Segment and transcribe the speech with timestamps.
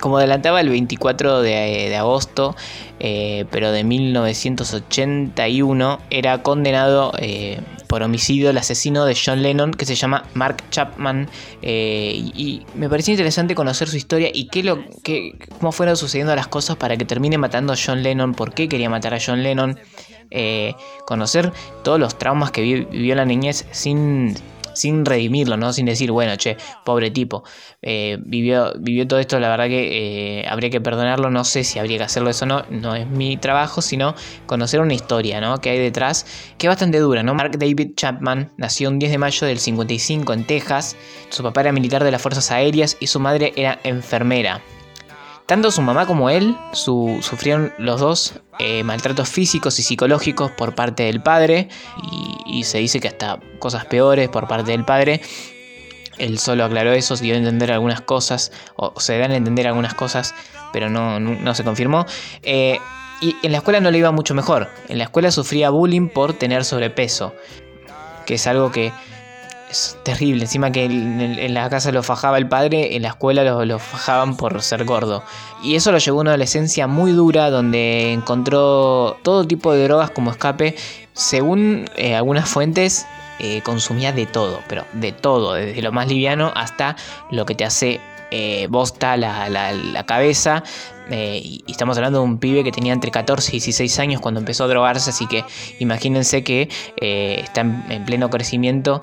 [0.00, 2.56] como adelantaba el 24 de, agosto,
[2.98, 9.86] eh, pero de 1981, era condenado eh, por homicidio el asesino de John Lennon que
[9.86, 11.28] se llama Mark Chapman.
[11.62, 16.34] Eh, y, me pareció interesante conocer su historia y qué lo, qué, cómo fueron sucediendo
[16.34, 19.42] las cosas para que termine matando a John Lennon, por qué quería matar a John
[19.42, 19.78] Lennon.
[21.06, 24.34] conocer todos los traumas que vivió la niñez sin
[24.80, 25.72] sin redimirlo, ¿no?
[25.72, 27.44] Sin decir, bueno, che, pobre tipo,
[27.82, 31.78] eh, vivió, vivió todo esto, la verdad que eh, habría que perdonarlo, no sé si
[31.78, 34.14] habría que hacerlo eso o no, no es mi trabajo, sino
[34.46, 35.60] conocer una historia, ¿no?
[35.60, 36.26] Que hay detrás,
[36.58, 37.34] que es bastante dura, ¿no?
[37.34, 40.96] Mark David Chapman nació un 10 de mayo del 55 en Texas,
[41.28, 44.60] su papá era militar de las Fuerzas Aéreas y su madre era enfermera.
[45.50, 51.02] Tanto su mamá como él sufrieron los dos eh, maltratos físicos y psicológicos por parte
[51.02, 51.68] del padre
[52.46, 55.20] y, se dice que hasta cosas peores por parte del padre.
[56.18, 59.92] Él solo aclaró eso, dio a entender algunas cosas, o se dan a entender algunas
[59.94, 60.36] cosas,
[60.72, 62.06] pero no, se confirmó.
[62.44, 62.78] Eh,
[63.20, 64.68] y en la escuela no le iba mucho mejor.
[64.88, 67.34] En la escuela sufría bullying por tener sobrepeso,
[68.24, 68.92] que es algo que
[69.70, 70.42] es terrible.
[70.42, 74.60] Encima que en, la casa lo fajaba el padre, en la escuela lo, fajaban por
[74.62, 75.22] ser gordo.
[75.62, 80.10] Y eso lo llevó a una adolescencia muy dura donde encontró todo tipo de drogas
[80.10, 80.74] como escape.
[81.12, 83.06] Según eh, algunas fuentes,
[83.38, 86.96] eh, consumía de todo, pero de todo, desde lo más liviano hasta
[87.30, 88.00] lo que te hace
[88.30, 90.62] eh, bosta la, la, cabeza.
[91.10, 94.38] Eh, y estamos hablando de un pibe que tenía entre 14 y 16 años cuando
[94.38, 95.44] empezó a drogarse, así que
[95.80, 96.68] imagínense que
[97.00, 99.02] eh, está en, pleno crecimiento,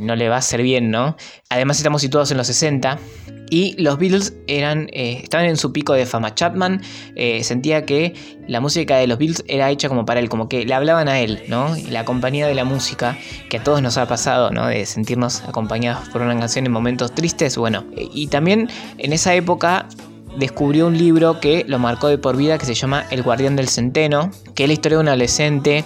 [0.00, 1.16] no le va a ser bien, ¿no?
[1.48, 2.98] Además estamos situados en los 60
[3.50, 6.34] y los Beatles eran, eh, estaban en su pico de fama.
[6.34, 6.80] Chapman
[7.16, 8.14] eh, sentía que
[8.46, 11.18] la música de los Beatles era hecha como para él, como que le hablaban a
[11.20, 11.74] él, ¿no?
[11.88, 14.66] la compañía de la música, que a todos nos ha pasado, ¿no?
[14.68, 17.84] De sentirnos acompañados por una canción en momentos tristes, bueno.
[17.96, 19.88] Y también en esa época
[20.38, 23.68] descubrió un libro que lo marcó de por vida que se llama El Guardián del
[23.68, 25.84] Centeno, que es la historia de un adolescente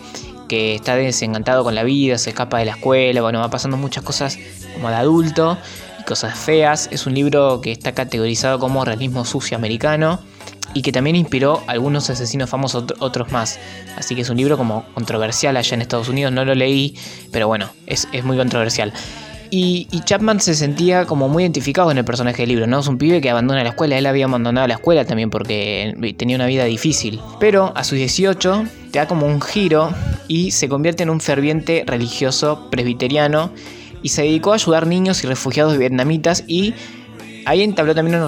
[0.48, 4.04] que está desencantado con la vida, se escapa de la escuela, bueno, va pasando muchas
[4.04, 4.38] cosas
[4.74, 5.56] como de adulto
[6.04, 6.88] cosas feas.
[6.92, 10.20] Es un libro que está categorizado como realismo sucio americano
[10.74, 13.58] y que también inspiró a algunos asesinos famosos, otros más.
[13.96, 16.96] Así que es un libro como controversial allá en Estados Unidos, no lo leí,
[17.30, 18.92] pero bueno, es, muy controversial.
[19.50, 22.80] Y, Chapman se sentía como muy identificado con el personaje del libro, ¿no?
[22.80, 26.34] Es un pibe que abandona la escuela, él había abandonado la escuela también porque tenía
[26.34, 27.20] una vida difícil.
[27.38, 29.90] Pero a sus 18 te da como un giro
[30.26, 33.52] y se convierte en un ferviente religioso presbiteriano
[34.04, 36.74] y se dedicó a ayudar niños y refugiados vietnamitas y
[37.46, 38.20] ahí entabló también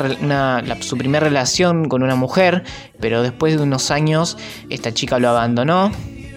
[0.81, 2.65] su primera relación con una mujer,
[2.99, 4.39] pero después de unos años
[4.71, 5.93] esta chica lo abandonó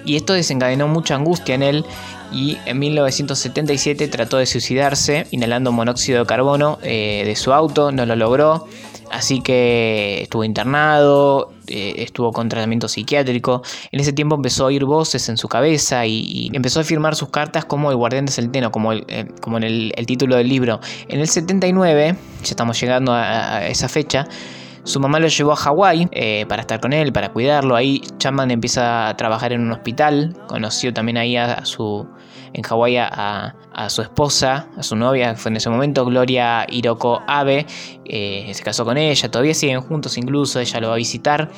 [0.05, 1.85] y esto desencadenó mucha angustia en él
[2.33, 8.05] y en 1977 trató de suicidarse inhalando monóxido de carbono eh, de su auto, no
[8.05, 8.67] lo logró.
[9.09, 13.61] Así que estuvo internado, eh, estuvo con tratamiento psiquiátrico.
[13.91, 17.29] En ese tiempo empezó a oír voces en su cabeza y, empezó a firmar sus
[17.29, 20.79] cartas como el guardián de Centeno, como, eh, como en el, título del libro.
[21.07, 24.27] En el 79, ya estamos llegando a, esa fecha,
[24.83, 27.75] su mamá lo llevó a Hawái eh, para estar con él, para cuidarlo.
[27.75, 30.35] Ahí Chapman empieza a trabajar en un hospital.
[30.47, 32.07] Conoció también ahí a su,
[32.53, 33.55] en Hawái a,
[33.89, 37.65] su esposa, a su novia, fue en ese momento Gloria Hiroko Abe,
[38.05, 41.49] eh, se casó con ella, todavía siguen juntos incluso, ella lo va a visitar.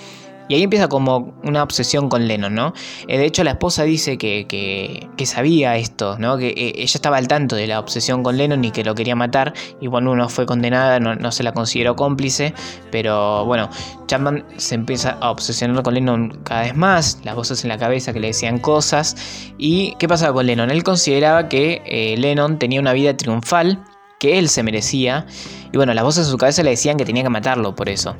[0.52, 2.74] Y ahí empieza como una obsesión con Lennon, ¿no?
[3.08, 6.38] Eh, de hecho, la esposa dice que, que, sabía esto, ¿no?
[6.38, 9.16] Que eh, ella estaba al tanto de la obsesión con Lennon y que lo quería
[9.16, 9.54] matar.
[9.80, 12.54] Y bueno, uno fue condenada, no, se la consideró cómplice.
[12.92, 13.70] Pero bueno,
[14.08, 17.22] Chapman se empieza a obsesionar con Lennon cada vez más.
[17.24, 19.16] Las voces en la cabeza que le decían cosas.
[19.58, 20.70] ¿Y qué pasaba con Lennon?
[20.70, 23.86] Él consideraba que eh, Lennon tenía una vida triunfal
[24.22, 25.26] que él se merecía.
[25.74, 28.16] Y bueno, las voces en su cabeza le decían que tenía que matarlo por eso.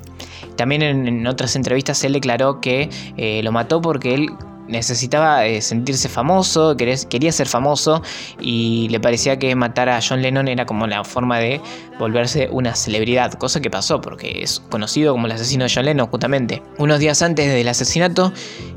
[0.58, 4.32] También en, otras entrevistas él declaró que eh, lo mató porque él
[4.68, 8.02] necesitaba eh, sentirse famoso, quería, ser famoso
[8.40, 11.62] y le parecía que matar a John Lennon era como la forma de
[12.00, 16.08] volverse una celebridad, cosa que pasó porque es conocido como el asesino de John Lennon
[16.08, 16.64] justamente.
[16.80, 18.34] Unos días antes del asesinato,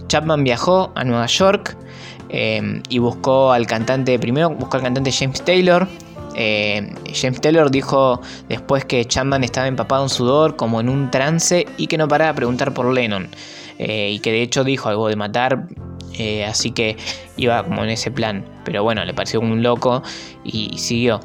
[0.08, 1.74] Chapman viajó a Nueva York
[2.28, 5.88] eh, y buscó al cantante, primero buscó al cantante James Taylor,
[6.34, 11.66] eh, James Taylor dijo después que Chapman estaba empapado en sudor, como en un trance,
[11.76, 13.28] y que no paraba de preguntar por Lennon.
[13.78, 15.66] Eh, y que de hecho dijo algo de matar,
[16.18, 16.96] eh, así que
[17.36, 18.44] iba como en ese plan.
[18.64, 20.02] Pero bueno, le pareció un loco
[20.44, 21.20] y siguió.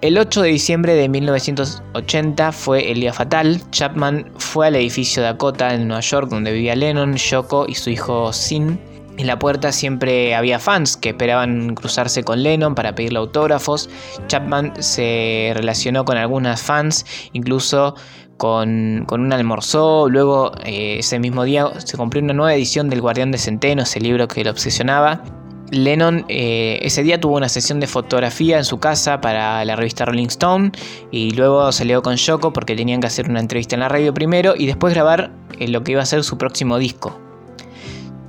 [0.00, 3.60] El 8 de diciembre de 1980 fue el día fatal.
[3.72, 8.32] Chapman fue al edificio Dakota en Nueva York donde vivía Lennon, Yoko y su hijo
[8.32, 8.78] Sin.
[9.18, 13.90] En la puerta siempre había fans que esperaban cruzarse con Lennon para pedirle autógrafos.
[14.28, 17.96] Chapman se relacionó con algunas fans, incluso
[18.36, 23.32] con, un almorzó, luego eh, ese mismo día se compró una nueva edición del Guardián
[23.32, 25.24] de Centeno, ese libro que lo obsesionaba.
[25.72, 30.04] Lennon eh, ese día tuvo una sesión de fotografía en su casa para la revista
[30.04, 30.72] Rolling Stone
[31.10, 34.54] y luego salió con Yoko porque tenían que hacer una entrevista en la radio primero
[34.56, 37.27] y después grabar eh, lo que iba a ser su próximo disco.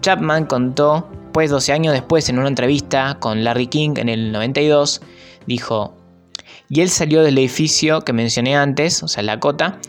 [0.02, 5.02] Chapman contó, pues 12 años después en una entrevista con Larry King en el 92,
[5.46, 5.96] dijo,
[6.70, 9.80] y él salió del edificio que mencioné antes, o sea, la cota.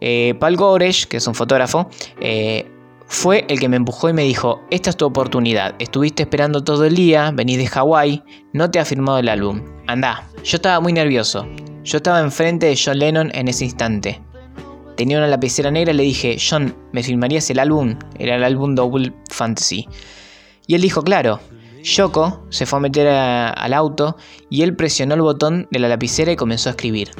[0.00, 1.88] Eh, Paul Goresh, que es un fotógrafo,
[2.20, 2.70] eh,
[3.06, 6.84] fue el que me empujó y me dijo, esta es tu oportunidad, estuviste esperando todo
[6.84, 8.22] el día, venís de Hawái,
[8.52, 10.28] no te ha firmado el álbum, anda.
[10.42, 11.46] Yo estaba muy nervioso,
[11.84, 14.20] yo estaba enfrente de John Lennon en ese instante.
[14.96, 17.98] Tenía una lapicera negra y le dije, John, ¿me firmarías el álbum?
[18.18, 19.88] Era el álbum Double Fantasy.
[20.66, 21.40] Y él dijo, claro,
[21.82, 24.16] Yoko se fue a meter al auto
[24.48, 27.10] y él presionó el botón de la lapicera y comenzó a escribir.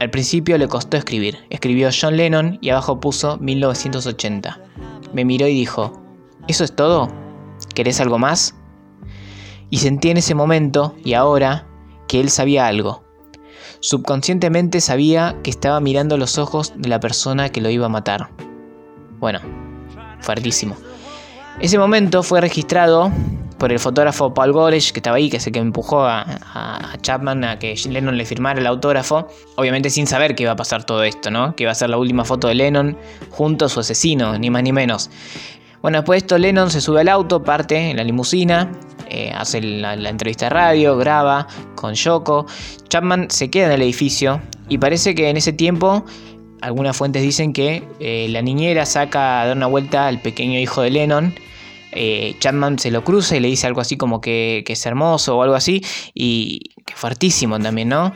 [0.00, 1.38] Al principio le costó escribir.
[1.50, 4.60] Escribió John Lennon y abajo puso 1980.
[5.12, 5.92] Me miró y dijo,
[6.48, 7.08] ¿Eso es todo?
[7.74, 8.54] ¿Querés algo más?
[9.70, 11.66] Y sentí en ese momento y ahora
[12.08, 13.03] que él sabía algo.
[13.84, 18.30] Subconscientemente sabía que estaba mirando los ojos de la persona que lo iba a matar.
[19.20, 19.40] Bueno,
[20.22, 20.74] fuertísimo.
[21.60, 23.12] Ese momento fue registrado
[23.58, 27.44] por el fotógrafo Paul Goresh, que estaba ahí, que es el que empujó a, Chapman
[27.44, 31.02] a que Lennon le firmara el autógrafo, obviamente sin saber que iba a pasar todo
[31.02, 31.54] esto, ¿no?
[31.54, 32.96] Que iba a ser la última foto de Lennon
[33.28, 35.10] junto a su asesino, ni más ni menos.
[35.82, 38.72] Bueno, después de esto Lennon se sube al auto, parte en la limusina,
[39.08, 42.46] eh, hace la, entrevista de radio, graba con Yoko.
[42.88, 46.04] Chapman se queda en el edificio y parece que en ese tiempo
[46.60, 50.82] algunas fuentes dicen que eh, la niñera saca a dar una vuelta al pequeño hijo
[50.82, 51.34] de Lennon
[51.96, 55.42] eh, Chapman se lo cruza y le dice algo así como que, es hermoso o
[55.42, 58.12] algo así, y que fuertísimo también, ¿no?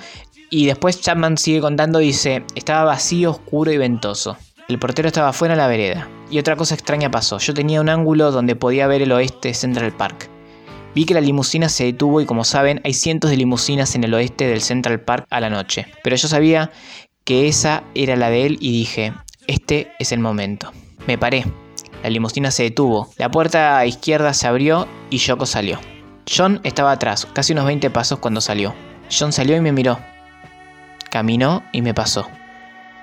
[0.51, 4.37] Y después Chapman sigue contando, dice, estaba vacío, oscuro y ventoso.
[4.69, 6.09] El portero estaba fuera en la vereda.
[6.31, 9.93] Y otra cosa extraña pasó, yo tenía un ángulo donde podía ver el oeste Central
[9.93, 10.29] Park.
[10.99, 14.13] Vi que la limusina se detuvo y como saben hay cientos de limusinas en el
[14.15, 15.87] oeste del Central Park a la noche.
[16.03, 16.73] Pero yo sabía
[17.23, 19.13] que esa era la de él y dije,
[19.47, 20.73] este es el momento.
[21.07, 21.45] Me paré,
[22.03, 25.79] la limusina se detuvo, la puerta izquierda se abrió y Yoko salió.
[26.29, 28.75] John estaba atrás, casi unos 20 pasos cuando salió.
[29.09, 30.01] John salió y me miró.
[31.13, 32.27] Caminó y me pasó.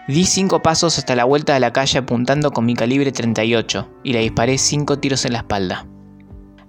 [0.10, 4.12] Di cinco pasos hasta la vuelta de la calle apuntando con mi calibre 38 y
[4.12, 5.88] le disparé cinco tiros en la espalda.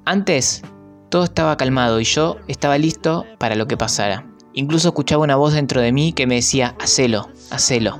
[0.04, 0.62] Antes,
[1.08, 4.26] todo estaba calmado y yo estaba listo para lo que pasara.
[4.52, 7.98] Incluso escuchaba una voz dentro de mí que me decía, hacelo, hacelo.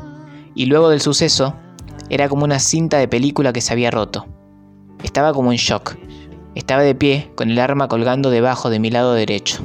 [0.55, 1.55] Y luego del suceso,
[2.09, 4.27] era como una cinta de película que se había roto.
[5.03, 5.97] Estaba como en shock.
[6.55, 9.63] Estaba de pie, con el arma colgando debajo de mi lado derecho.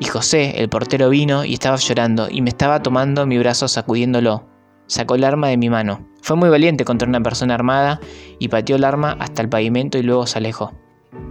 [0.00, 4.46] Y José, el portero, vino y estaba llorando y me estaba tomando mi brazo sacudiéndolo.
[4.86, 6.08] Sacó el arma de mi mano.
[6.22, 8.00] Fue muy valiente contra una persona armada
[8.38, 10.72] y pateó el arma hasta el pavimento y luego se alejó.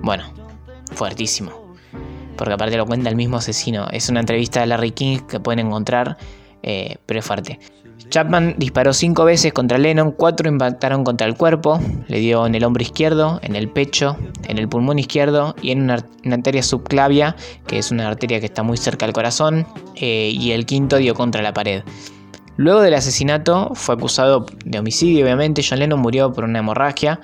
[0.04, 0.26] Bueno,
[0.92, 1.76] fuertísimo.
[2.38, 3.88] Porque aparte lo cuenta el mismo asesino.
[3.92, 6.18] Es una entrevista de Larry King que pueden encontrar,
[6.64, 7.60] eh, pero es fuerte.
[8.10, 12.64] Chapman disparó cinco veces contra Lennon, cuatro impactaron contra el cuerpo, le dio en el
[12.64, 17.36] hombro izquierdo, en el pecho, en el pulmón izquierdo y en una, arteria subclavia,
[17.68, 21.14] que es una arteria que está muy cerca del corazón, eh, y el quinto dio
[21.14, 21.84] contra la pared.
[22.58, 27.22] Luego del asesinato fue acusado de homicidio, obviamente, John Lennon murió por una hemorragia,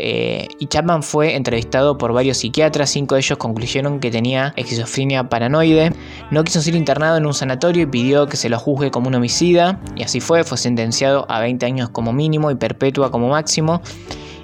[0.00, 5.28] eh, y Chapman fue entrevistado por varios psiquiatras, cinco de ellos concluyeron que tenía esquizofrenia
[5.28, 5.92] paranoide.
[6.30, 9.16] No quiso ser internado en un sanatorio y pidió que se lo juzgue como un
[9.16, 13.82] homicida, y así fue, fue sentenciado a 20 años como mínimo y perpetua como máximo,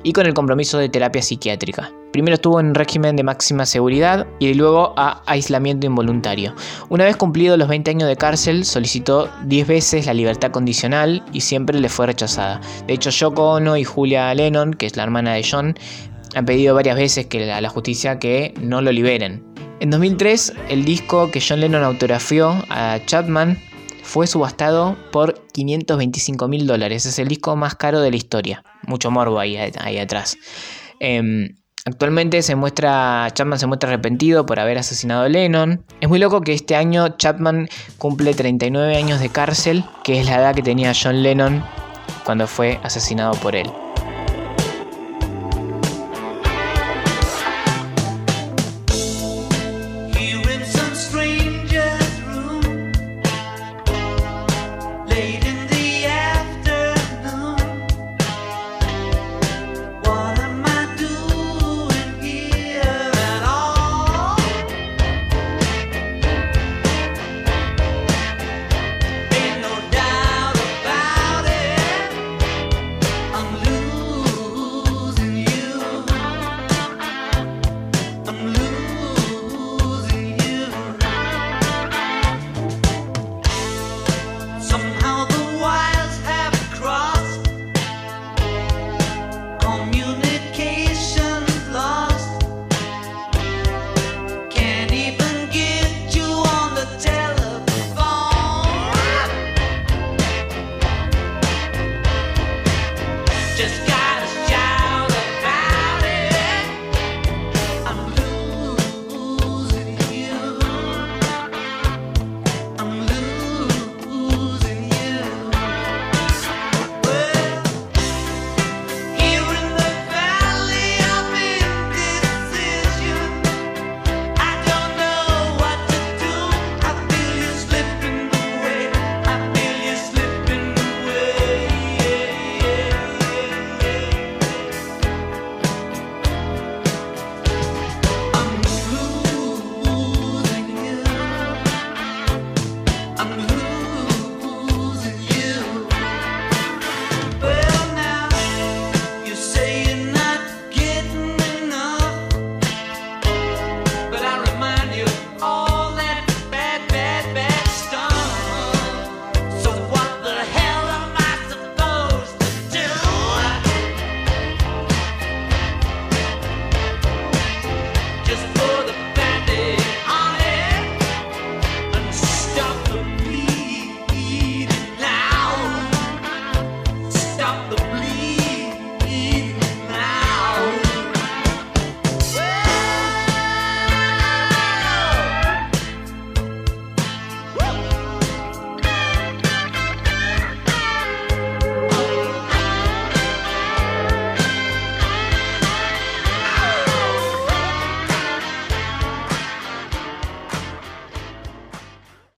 [0.02, 1.92] y con el compromiso de terapia psiquiátrica.
[2.14, 6.54] Primero estuvo en régimen de máxima seguridad y luego a aislamiento involuntario.
[6.88, 11.40] Una vez cumplidos los 20 años de cárcel, solicitó 10 veces la libertad condicional y
[11.40, 12.60] siempre le fue rechazada.
[12.86, 15.74] De hecho, Yoko Ono y Julia Lennon, que es la hermana de John,
[16.36, 19.44] han pedido varias veces que a la justicia que no lo liberen.
[19.80, 23.58] En 2003, el disco que John Lennon autografió a Chapman
[24.04, 27.06] fue subastado por 525 mil dólares.
[27.06, 28.62] Es el disco más caro de la historia.
[28.86, 30.38] Mucho morbo ahí, ahí atrás.
[31.00, 35.84] Em, Actualmente se muestra, Chapman se muestra arrepentido por haber asesinado a Lennon.
[36.00, 40.36] Es muy loco que este año Chapman cumple 39 años de cárcel, que es la
[40.36, 41.62] edad que tenía John Lennon
[42.24, 43.70] cuando fue asesinado por él.